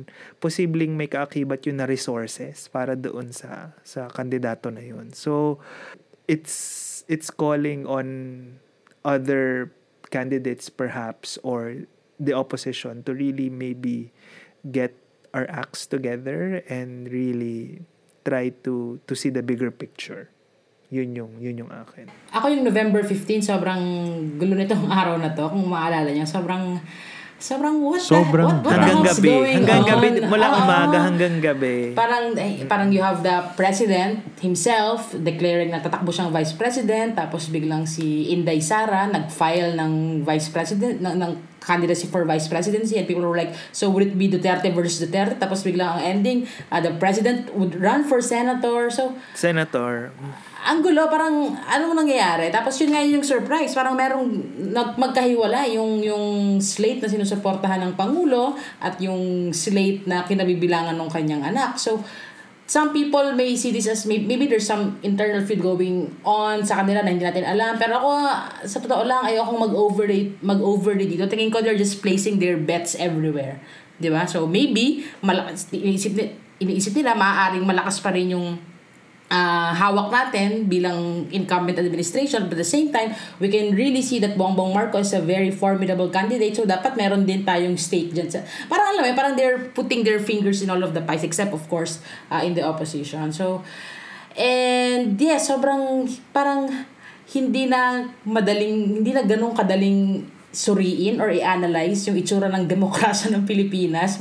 [0.43, 5.15] posibleng may kaakibat yun na resources para doon sa sa kandidato na yun.
[5.15, 5.63] So,
[6.27, 8.57] it's it's calling on
[9.05, 9.71] other
[10.09, 11.85] candidates perhaps or
[12.19, 14.11] the opposition to really maybe
[14.71, 14.95] get
[15.35, 17.83] our acts together and really
[18.23, 20.31] try to to see the bigger picture.
[20.89, 22.07] Yun yung yun yung akin.
[22.31, 23.83] Ako yung November 15 sobrang
[24.39, 26.79] gulo nitong araw na to kung maalala niyo sobrang
[27.35, 29.35] Sobrang what Sobrang the, what, what hanggang gabi.
[29.59, 29.89] Hanggang on?
[29.91, 30.07] gabi.
[30.23, 31.91] Mula uh, umaga hanggang gabi.
[31.91, 37.51] Parang, eh, parang you have the president himself declaring na tatakbo siyang vice president tapos
[37.51, 41.31] biglang si Inday Sara nag-file ng vice president ng, ng
[41.65, 45.41] candidacy for vice presidency and people were like so would it be Duterte versus Duterte
[45.41, 46.37] tapos biglang ang ending
[46.69, 50.13] uh, the president would run for senator so senator
[50.65, 52.49] ang gulo, parang ano nangyayari?
[52.49, 54.25] Tapos yun nga yung surprise, parang merong
[54.73, 61.09] nag, magkahiwala yung, yung slate na sinusuportahan ng Pangulo at yung slate na kinabibilangan ng
[61.13, 61.77] kanyang anak.
[61.77, 62.01] So,
[62.65, 67.05] some people may see this as maybe, there's some internal feud going on sa kanila
[67.05, 67.77] na hindi natin alam.
[67.77, 68.11] Pero ako,
[68.65, 71.29] sa totoo lang, ayokong mag-overrate, mag-overrate dito.
[71.29, 73.61] Tingin ko they're just placing their bets everywhere.
[74.01, 74.25] Di ba?
[74.25, 76.17] So, maybe, malakas, iniisip,
[76.59, 78.59] iniisip nila, maaaring malakas pa rin yung
[79.29, 84.21] uh, hawak natin bilang incumbent administration but at the same time we can really see
[84.21, 86.53] that Bongbong Marcos is a very formidable candidate.
[86.53, 90.21] So dapat meron din tayong stake dyan sa, parang alam mo parang they're putting their
[90.21, 93.33] fingers in all of the pies except of course uh, in the opposition.
[93.33, 93.65] So
[94.35, 96.85] and yeah sobrang parang
[97.31, 103.43] hindi na madaling hindi na ganun kadaling suriin or i-analyze yung itsura ng demokrasya ng
[103.43, 104.15] Pilipinas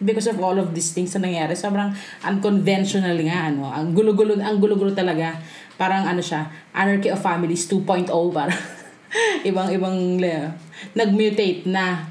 [0.00, 1.52] because of all of these things na nangyari.
[1.52, 1.92] Sobrang
[2.24, 3.68] unconventional nga, ano.
[3.68, 5.36] Ang gulo-gulo, ang gulo-gulo talaga.
[5.76, 8.52] Parang ano siya, Anarchy of Families 2.0 para
[9.48, 10.20] ibang-ibang
[10.96, 12.08] nag-mutate na.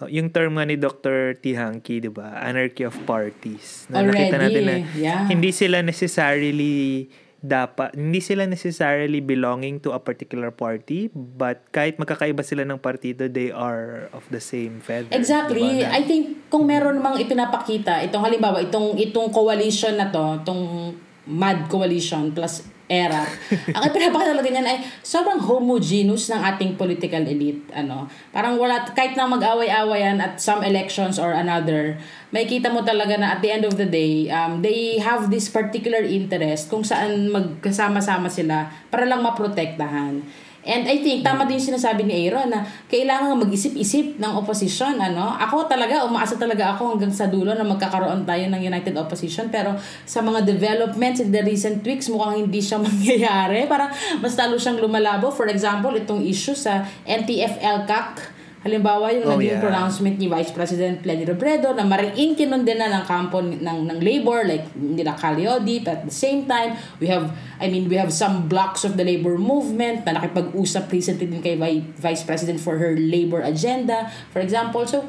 [0.00, 1.36] Oh, yung term nga ni Dr.
[1.36, 2.40] Tihanki, di ba?
[2.40, 3.84] Anarchy of Parties.
[3.92, 5.28] Na Already, nakita natin na yeah.
[5.28, 7.04] hindi sila necessarily
[7.40, 13.32] dapat hindi sila necessarily belonging to a particular party but kahit magkakaiba sila ng partido
[13.32, 15.88] they are of the same feather exactly diba?
[15.88, 20.92] I think kung meron namang ipinapakita itong halimbawa itong itong coalition na to itong
[21.30, 23.22] MAD coalition plus era.
[23.70, 27.62] Ang ipinapakita talaga niyan ay sobrang homogeneous ng ating political elite.
[27.70, 31.94] Ano, parang wala, kahit na mag-away-awayan at some elections or another,
[32.34, 35.46] may kita mo talaga na at the end of the day, um, they have this
[35.46, 40.26] particular interest kung saan magkasama-sama sila para lang maprotektahan.
[40.60, 44.92] And I think, tama din sinasabi ni Aaron na kailangan mag-isip-isip ng opposition.
[45.00, 45.32] Ano?
[45.40, 49.48] Ako talaga, umaasa talaga ako hanggang sa dulo na magkakaroon tayo ng United Opposition.
[49.48, 49.72] Pero
[50.04, 53.64] sa mga developments in the recent weeks, mukhang hindi siya mangyayari.
[53.64, 53.88] Parang
[54.20, 55.32] mas lalo siyang lumalabo.
[55.32, 59.64] For example, itong issue sa NTF-LCAC Halimbawa, yung Oh, naging yeah.
[59.64, 63.56] pronouncement ni Vice President Lenny Robredo na maring kinundi na ng kampo ng,
[63.88, 67.96] ng labor like nila Caliodi but at the same time we have I mean we
[67.96, 72.60] have some blocks of the labor movement na nakipag-usap recently din kay Vi- Vice President
[72.60, 75.08] for her labor agenda for example so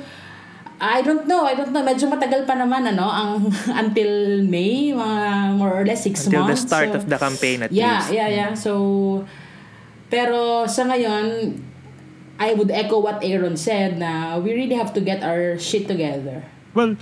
[0.80, 3.52] I don't know I don't know medyo matagal pa naman ano ang
[3.84, 7.68] until May mga more or less six Until the months start So, of the campaign
[7.68, 8.16] at yeah, least.
[8.16, 8.72] Yeah, yeah, So,
[10.08, 11.54] pero sa ngayon,
[12.42, 16.42] I would echo what Aaron said na we really have to get our shit together.
[16.74, 16.98] Well,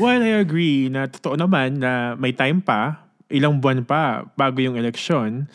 [0.00, 4.80] while I agree na totoo naman na may time pa, ilang buwan pa bago yung
[4.80, 5.52] election,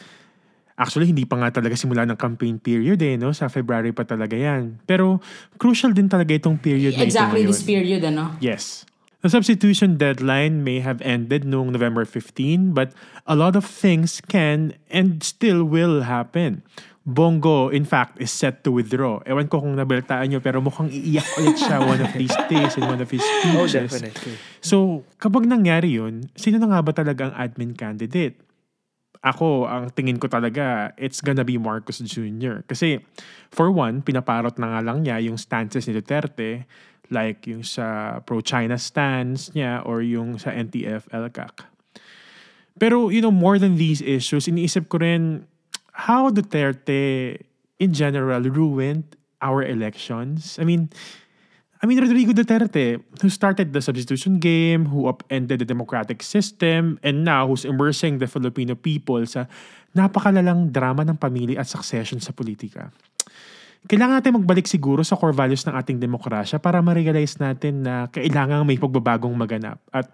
[0.77, 3.33] actually hindi pa nga talaga simula ng campaign period eh, no?
[3.33, 4.77] Sa February pa talaga yan.
[4.85, 5.17] Pero
[5.57, 8.38] crucial din talaga itong period Exactly this period, ano?
[8.38, 8.85] Yes.
[9.25, 12.93] The substitution deadline may have ended noong November 15, but
[13.25, 16.61] a lot of things can and still will happen.
[17.06, 19.22] Bongo, in fact, is set to withdraw.
[19.30, 22.84] Ewan ko kung nabaltaan nyo, pero mukhang iiyak ulit siya one of these days in
[22.89, 23.22] one of his
[23.54, 23.94] Oh, speeches.
[23.94, 24.36] definitely.
[24.58, 28.41] So, kapag nangyari yun, sino na nga ba talaga ang admin candidate?
[29.22, 32.65] Ako, ang tingin ko talaga, it's gonna be Marcos Jr.
[32.65, 32.98] Kasi,
[33.54, 36.65] for one, pinaparot na nga lang niya yung stances ni Duterte,
[37.13, 41.70] like yung sa pro-China stance niya or yung sa NTF-LCAC.
[42.82, 45.46] Pero, you know, more than these issues, iniisip ko rin
[45.95, 47.39] how Duterte
[47.79, 50.60] in general ruined our elections.
[50.60, 50.91] I mean,
[51.79, 57.23] I mean, Rodrigo Duterte, who started the substitution game, who upended the democratic system, and
[57.23, 59.47] now who's immersing the Filipino people sa
[59.95, 62.91] napakalalang drama ng pamilya at succession sa politika.
[63.86, 68.65] Kailangan natin magbalik siguro sa core values ng ating demokrasya para ma-realize natin na kailangan
[68.65, 70.10] may pagbabagong maganap at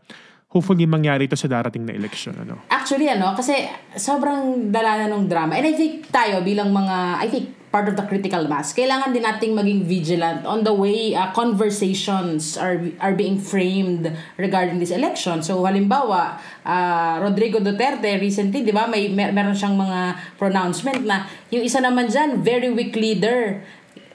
[0.52, 2.36] hopefully mangyari ito sa darating na election.
[2.36, 2.68] Ano?
[2.68, 5.56] Actually, ano, kasi sobrang dala na nung drama.
[5.56, 9.24] And I think tayo bilang mga, I think part of the critical mass, kailangan din
[9.24, 15.40] nating maging vigilant on the way uh, conversations are are being framed regarding this election.
[15.40, 16.36] So halimbawa,
[16.68, 21.80] uh, Rodrigo Duterte recently, 'di ba, may mer- meron siyang mga pronouncement na yung isa
[21.80, 23.64] naman diyan, very weak leader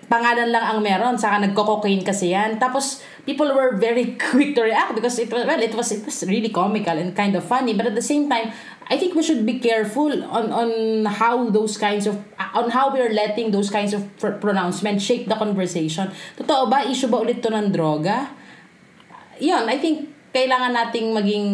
[0.07, 4.95] pangalan lang ang meron saka nagko-cocaine kasi yan tapos people were very quick to react
[4.95, 7.75] because it was well it was it was really comical and kind of funny.
[7.75, 8.55] But at the same time
[8.87, 10.71] I think we should be careful on on
[11.05, 15.27] how those kinds of on how we are letting those kinds of pr- pronouncements shape
[15.27, 16.15] the conversation.
[16.39, 18.31] Totoo ba issue ba ulit to ng droga?
[19.43, 21.49] Yun, I think kailangan nating maging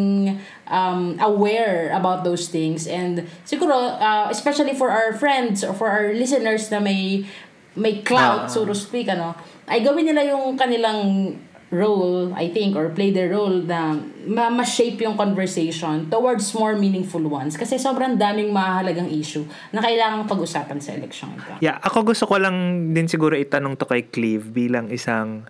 [0.69, 2.87] um, aware about those things.
[2.87, 7.25] And siguro uh, especially for our friends or for our listeners na may
[7.73, 9.33] may clout so to speak ano
[9.65, 11.33] ay gawin nila yung kanilang
[11.73, 13.97] role I think or play their role na
[14.29, 20.29] ma- ma-shape yung conversation towards more meaningful ones kasi sobrang daming mahalagang issue na kailangang
[20.29, 21.33] pag-usapan sa election.
[21.65, 25.49] Yeah, ako gusto ko lang din siguro itanong to kay Cleve bilang isang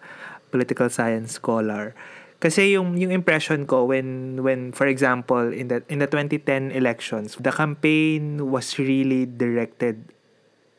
[0.55, 1.99] political science scholar.
[2.39, 7.39] Kasi yung yung impression ko when when for example in the in the 2010 elections,
[7.39, 10.11] the campaign was really directed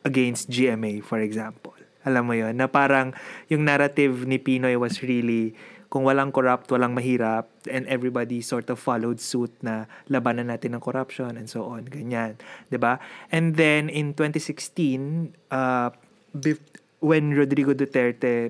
[0.07, 1.72] against GMA for example.
[2.03, 3.15] Alam mo yon na parang
[3.47, 5.55] yung narrative ni Pinoy was really
[5.93, 10.81] kung walang corrupt, walang mahirap, and everybody sort of followed suit na labanan natin ng
[10.81, 12.33] corruption and so on, ganyan.
[12.73, 12.97] ba
[13.29, 15.93] And then in 2016, uh,
[16.97, 18.49] when Rodrigo Duterte,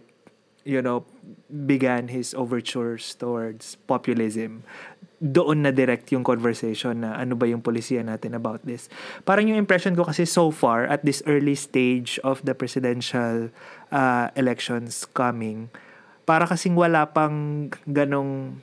[0.64, 1.04] you know,
[1.52, 4.64] began his overtures towards populism,
[5.24, 8.92] doon na direct yung conversation na ano ba yung polisiya natin about this.
[9.24, 13.48] Parang yung impression ko kasi so far at this early stage of the presidential
[13.96, 15.72] uh, elections coming,
[16.28, 18.60] para kasing wala pang ganong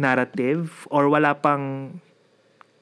[0.00, 1.96] narrative or wala pang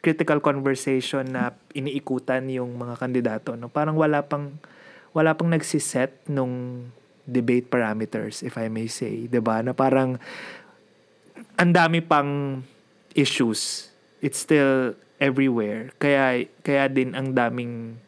[0.03, 4.59] critical conversation na iniikutan yung mga kandidato no parang wala pang
[5.15, 6.89] wala pang nagsiset nung
[7.23, 10.19] debate parameters if I may say ba na parang
[11.55, 12.63] ang dami pang
[13.15, 17.99] issues it's still everywhere kaya kaya din ang daming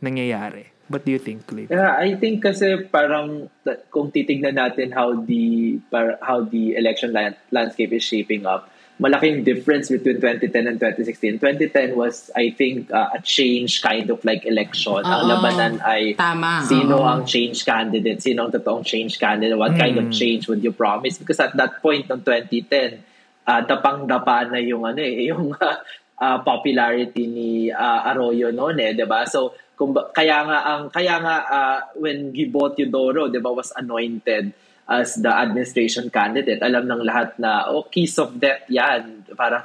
[0.00, 1.72] nangyayari what do you think Cliff?
[1.72, 3.48] Yeah, I think kasi parang
[3.88, 8.68] kung titignan natin how the par, how the election land, landscape is shaping up,
[9.00, 11.40] malaking difference between 2010 and 2016.
[11.40, 15.00] 2010 was, I think, uh, a change kind of like election.
[15.02, 15.28] Ang Oo.
[15.32, 17.08] labanan ay Tama, sino oo.
[17.08, 20.14] ang change candidate, sino ang totoong change candidate, what kind of Mm.
[20.14, 21.16] change would you promise?
[21.16, 23.00] Because at that point ng 2010,
[23.46, 25.76] uh, dapang-dapa na yung ano eh, yung uh,
[26.18, 29.24] uh, popularity ni uh, Arroyo noon eh, 'di ba?
[29.28, 33.70] So kung ba- kaya nga ang kaya nga uh, when Gibot Eudoro, 'di ba, was
[33.74, 39.24] anointed as the administration candidate, alam ng lahat na oh kiss of death 'yan.
[39.34, 39.64] Parang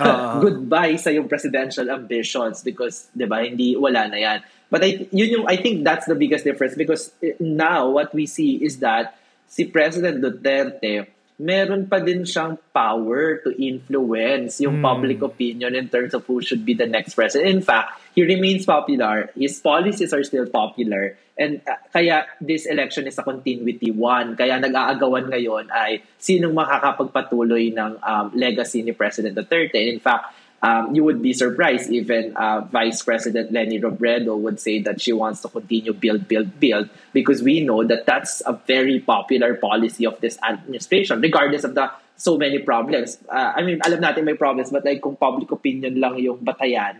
[0.00, 0.38] Oo.
[0.44, 4.40] goodbye sa yung presidential ambitions because 'di ba hindi wala na 'yan.
[4.66, 8.26] But I yun yung I think that's the biggest difference because eh, now what we
[8.26, 9.14] see is that
[9.46, 14.88] si President Duterte meron pa din siyang power to influence yung Hmm.
[14.88, 17.52] public opinion in terms of who should be the next president.
[17.52, 19.28] In fact, he remains popular.
[19.36, 21.20] His policies are still popular.
[21.36, 24.32] And uh, kaya this election is a continuity one.
[24.40, 29.76] Kaya nag-aagawan ngayon ay sinong makakapagpatuloy ng um, legacy ni President Duterte.
[29.76, 30.32] And in fact,
[30.62, 35.12] um, you would be surprised even uh, Vice President Lenny Robredo would say that she
[35.12, 40.06] wants to continue build, build, build because we know that that's a very popular policy
[40.06, 43.18] of this administration regardless of the so many problems.
[43.28, 46.96] Uh, I mean, alam natin may problems but like kung public opinion lang yung batayan,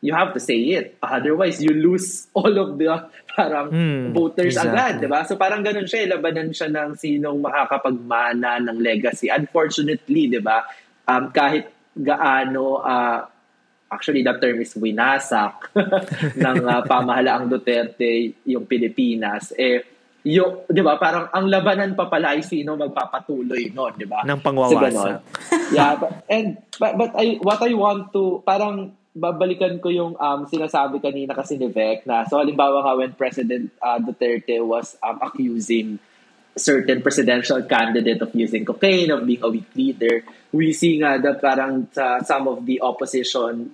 [0.00, 0.96] you have to say it.
[1.02, 4.74] Otherwise, you lose all of the parang Hmm, voters exactly.
[4.74, 5.22] agad, di ba?
[5.26, 9.30] So parang ganun siya, eh, labanan siya ng sinong makakapagmana ng legacy.
[9.30, 10.66] Unfortunately, di ba,
[11.06, 13.28] um, kahit gaano, ah,
[13.90, 15.68] actually the term is winasak
[16.44, 19.84] ng uh, pamahalaang Duterte yung Pilipinas, eh,
[20.24, 24.20] yung, di ba, parang ang labanan pa pala ay sino magpapatuloy noon, di ba?
[24.24, 25.20] Ng So, pangwawasak.
[25.72, 30.46] yeah, but, and, but, but I, what I want to, parang, babalikan ko yung um,
[30.46, 35.18] sinasabi kanina kasi ni Vec na, so halimbawa nga when President uh, Duterte was um,
[35.18, 35.98] accusing
[36.60, 41.40] certain presidential candidate of using cocaine, of being a weak leader, we see nga that
[41.40, 43.72] parang sa some of the opposition,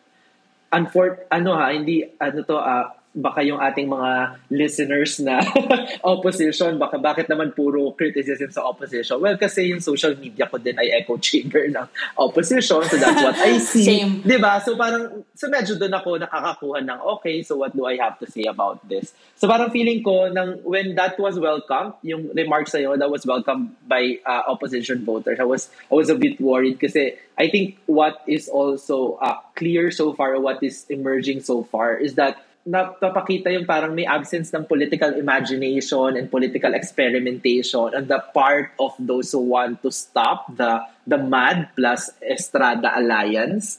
[0.71, 5.41] unfor ano ha, hindi, ano to, ah, baka yung ating mga listeners na
[6.05, 9.17] opposition, baka bakit naman puro criticism sa opposition?
[9.17, 11.89] Well, kasi yung social media ko din ay echo chamber ng
[12.21, 13.89] opposition, so that's what I see.
[13.89, 14.21] Same.
[14.21, 14.61] 'Di ba?
[14.61, 18.29] So parang so medyo doon ako nakakakuha ng okay, so what do I have to
[18.29, 19.17] say about this?
[19.41, 23.73] So parang feeling ko nang when that was welcomed, yung remarks sa'yo that was welcomed
[23.89, 28.21] by uh, opposition voters, I was I was a bit worried kasi I think what
[28.29, 33.63] is also uh, clear so far, what is emerging so far is that napapakita yung
[33.63, 39.55] parang may absence ng political imagination and political experimentation on the part of those who
[39.55, 43.79] want to stop the the MAD plus Estrada alliance.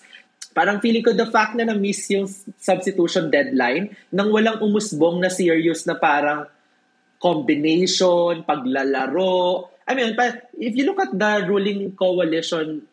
[0.56, 5.84] Parang feeling ko the fact na na-miss yung substitution deadline nang walang umusbong na serious
[5.84, 6.48] na parang
[7.20, 9.68] combination, paglalaro.
[9.84, 10.16] I mean,
[10.58, 12.88] if you look at the ruling coalition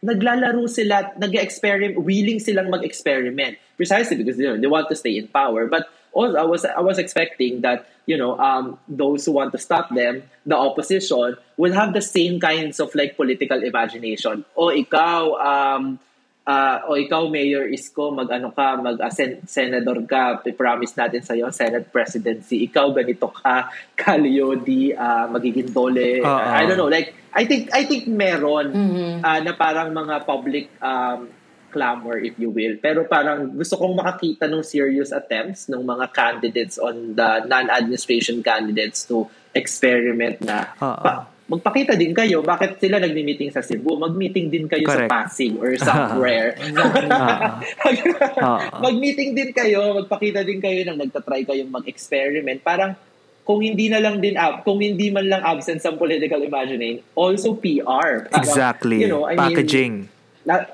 [0.00, 3.60] naglalaro sila, nag-experiment, willing silang mag-experiment.
[3.80, 5.64] Precisely because you know, they want to stay in power.
[5.64, 9.60] But also, I was I was expecting that you know um, those who want to
[9.62, 14.44] stop them, the opposition, will have the same kinds of like political imagination.
[14.52, 15.96] O ikaw, um,
[16.44, 21.32] ah, o ikaw Mayor Isko, mag-ano ka, mag ah, sen- senador ka, promise natin sa
[21.32, 22.68] iyo Senate presidency.
[22.68, 23.70] Ikaw ganito ka,
[24.00, 26.20] Kalyo di ah, magiging dole.
[26.20, 26.28] Oo.
[26.28, 29.14] I don't know, like I think I think meron Mhm.
[29.22, 31.30] ah, na parang mga public um,
[31.70, 32.76] clamor if you will.
[32.82, 39.06] Pero parang gusto kong makakita ng serious attempts ng mga candidates on the non-administration candidates
[39.06, 41.02] to experiment na Oo.
[41.02, 45.10] pa- magpakita din kayo bakit sila nagmi-meeting sa Cebu mag-meeting din kayo Correct.
[45.10, 46.54] sa Pasig or somewhere
[48.86, 52.94] mag-meeting din kayo magpakita din kayo nang nagtatry kayong mag-experiment parang
[53.42, 57.58] kung hindi na lang din ab kung hindi man lang absence ng political imagining also
[57.58, 59.02] PR Parang, exactly.
[59.02, 59.94] you know I mean, Packaging.
[60.46, 60.70] na,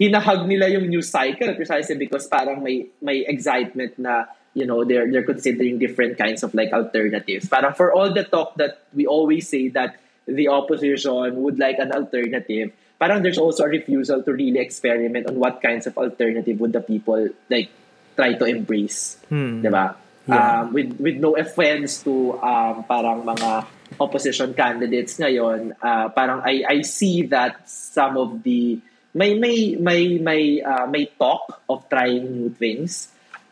[0.00, 4.24] hinahag nila yung news cycle precisely because parang may may excitement na
[4.56, 8.56] you know they're they're considering different kinds of like alternatives parang for all the talk
[8.56, 13.70] that we always say that the opposition would like an alternative parang there's also a
[13.70, 17.20] refusal to really experiment on what kinds of alternative would the people
[17.52, 17.68] like
[18.16, 19.60] try to embrace Hmm.
[19.60, 20.62] 'di ba Yeah.
[20.62, 23.66] um, with with no offense to um, parang mga
[23.98, 28.78] opposition candidates ngayon uh, parang I I see that some of the
[29.14, 33.10] may may may may uh, may talk of trying new things.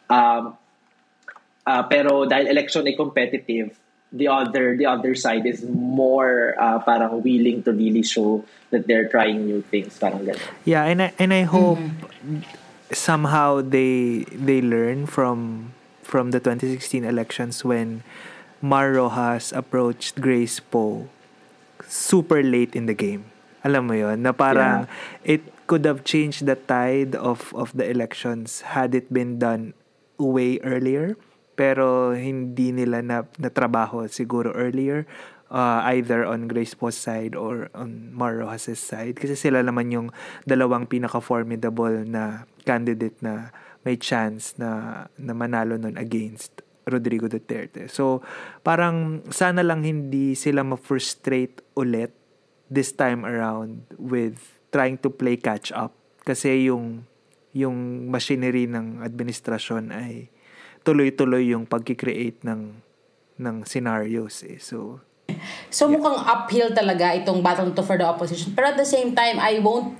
[0.08, 0.56] Um,
[1.68, 3.76] uh, pero dahil election ay competitive
[4.12, 9.08] the other the other side is more uh, parang willing to really show that they're
[9.08, 10.40] trying new things parang ganun.
[10.64, 11.78] Yeah, and I and I hope
[12.92, 18.00] somehow they they learn from from the 2016 elections when
[18.64, 21.12] Mar Rojas approached Grace Poe
[21.84, 23.28] super late in the game.
[23.66, 24.86] Alam mo yon na parang
[25.26, 29.74] it could have changed the tide of of the elections had it been done
[30.18, 31.18] way earlier.
[31.58, 35.10] Pero hindi nila na natrabaho siguro earlier
[35.50, 39.18] uh, either on Grace Post side or on Mar Rojas' side.
[39.18, 40.08] Kasi sila naman yung
[40.44, 43.52] dalawang pinaka-formidable na candidate na
[43.82, 47.88] may chance na, na manalo nun against Rodrigo Duterte.
[47.92, 48.24] So,
[48.64, 52.16] parang sana lang hindi sila ma-frustrate ulit
[52.68, 57.08] this time around with trying to play catch up kasi yung
[57.56, 60.28] yung machinery ng administrasyon ay
[60.84, 62.84] tuloy-tuloy yung pagki-create ng
[63.40, 64.60] ng scenarios eh.
[64.60, 65.00] So
[65.68, 68.56] So mukhang uphill talaga itong battle to for the opposition.
[68.56, 69.92] Pero at the same time, I won't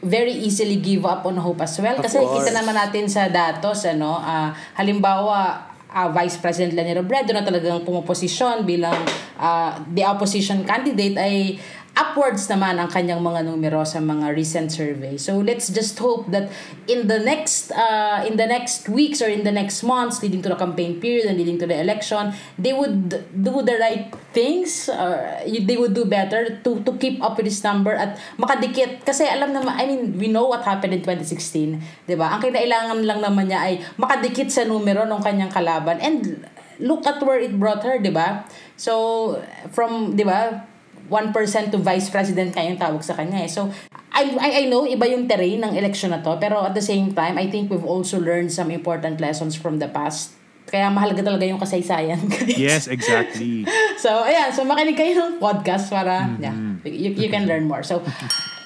[0.00, 2.00] very easily give up on hope as well.
[2.00, 2.40] Of Kasi course.
[2.40, 7.84] kita naman natin sa datos, ano, ah, halimbawa, ah, Vice President Leni Robredo na talagang
[7.84, 8.96] pumoposisyon bilang
[9.36, 11.60] ah, the opposition candidate ay
[12.00, 15.20] upwards naman ang kanyang mga numero sa mga recent survey.
[15.20, 16.48] So let's just hope that
[16.88, 20.48] in the next uh, in the next weeks or in the next months leading to
[20.48, 25.44] the campaign period and leading to the election, they would do the right things or
[25.44, 29.52] they would do better to to keep up with this number at makadikit kasi alam
[29.52, 32.32] naman I mean we know what happened in 2016, 'di ba?
[32.32, 36.48] Ang kailangan lang naman niya ay makadikit sa numero ng kanyang kalaban and
[36.80, 38.48] look at where it brought her, 'di ba?
[38.80, 39.36] So
[39.68, 40.69] from 'di ba?
[41.10, 43.50] 1% to vice president kayong tawag sa kanya eh.
[43.50, 43.68] So,
[44.14, 47.12] I, I, I know iba yung terrain ng election na to, pero at the same
[47.12, 50.39] time, I think we've also learned some important lessons from the past.
[50.70, 52.22] Kaya mahalaga talaga yung kasaysayan.
[52.60, 53.66] Yes, exactly.
[53.98, 54.54] So, ayan.
[54.54, 56.54] So, makinig kayo ng podcast para, yeah,
[56.86, 57.82] you, you can learn more.
[57.82, 58.04] So,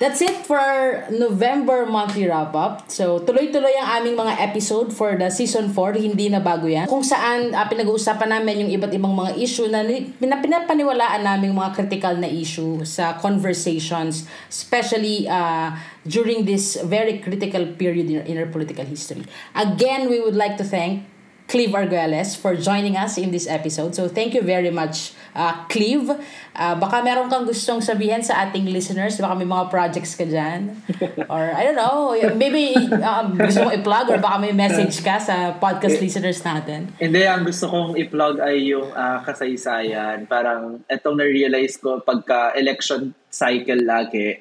[0.02, 0.61] that's it for
[1.09, 2.90] November monthly wrap-up.
[2.90, 5.96] So, tuloy-tuloy ang aming mga episode for the season 4.
[5.96, 6.90] Hindi na bago yan.
[6.90, 11.55] Kung saan uh, pinag-uusapan namin yung iba't ibang mga issue na ni- pina- pinapaniwalaan namin
[11.55, 15.72] mga critical na issue sa conversations, especially uh,
[16.05, 19.22] during this very critical period in, in our political history.
[19.55, 21.14] Again, we would like to thank
[21.45, 23.95] Cleve Arguelles for joining us in this episode.
[23.95, 26.09] So thank you very much, uh, Cleve.
[26.57, 29.20] Uh, baka meron kang gustong sabihin sa ating listeners.
[29.20, 30.72] Baka may mga projects ka dyan.
[31.32, 32.72] Or I don't know, maybe
[33.05, 36.88] um, gusto mo i-plug or baka may message ka sa podcast listeners natin.
[36.97, 40.24] Hindi, ang gusto kong i-plug ay yung ah, kasaysayan.
[40.24, 44.40] Parang etong na-realize ko pagka election cycle lagi,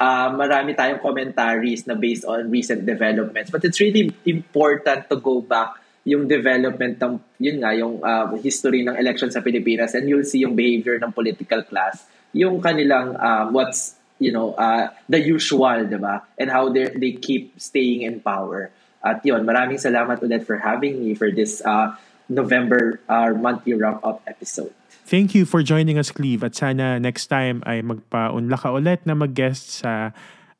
[0.00, 3.52] ah, marami tayong commentaries na based on recent developments.
[3.52, 5.76] But it's really important to go back
[6.08, 10.40] yung development ng, yun nga, yung ah, history ng election sa Pilipinas and you'll see
[10.40, 16.00] yung behavior ng political class, yung kanilang um, what's, you know, uh, the usual, di
[16.00, 16.24] ba?
[16.40, 18.72] And how they they keep staying in power.
[19.04, 21.94] At yun, maraming salamat ulit for having me for this uh,
[22.26, 24.72] November uh, monthly wrap-up episode.
[25.06, 26.44] Thank you for joining us, Cleve.
[26.44, 30.12] At sana next time ay magpaunla ka ulit na mag-guest sa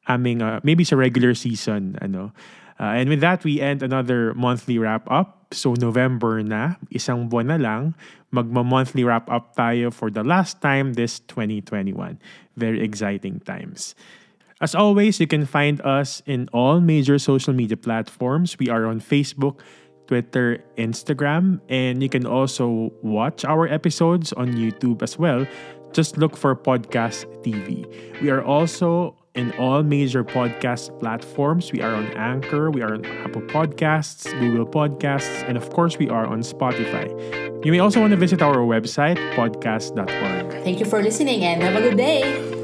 [0.09, 1.99] aming, uh, maybe sa regular season.
[2.01, 2.33] Ano.
[2.79, 5.38] Uh, and with that, we end another monthly wrap-up.
[5.51, 7.97] So November na, isang buwan na lang,
[8.31, 12.21] magma-monthly wrap-up tayo for the last time this 2021.
[12.57, 13.97] Very exciting times.
[14.61, 18.59] As always, you can find us in all major social media platforms.
[18.59, 19.63] We are on Facebook,
[20.09, 25.47] Twitter, Instagram, and you can also watch our episodes on YouTube as well.
[25.93, 27.87] Just look for Podcast TV.
[28.21, 31.71] We are also in all major podcast platforms.
[31.71, 36.09] We are on Anchor, we are on Apple Podcasts, Google Podcasts, and of course, we
[36.09, 37.07] are on Spotify.
[37.65, 40.65] You may also want to visit our website, podcast.org.
[40.65, 42.58] Thank you for listening and have a good day!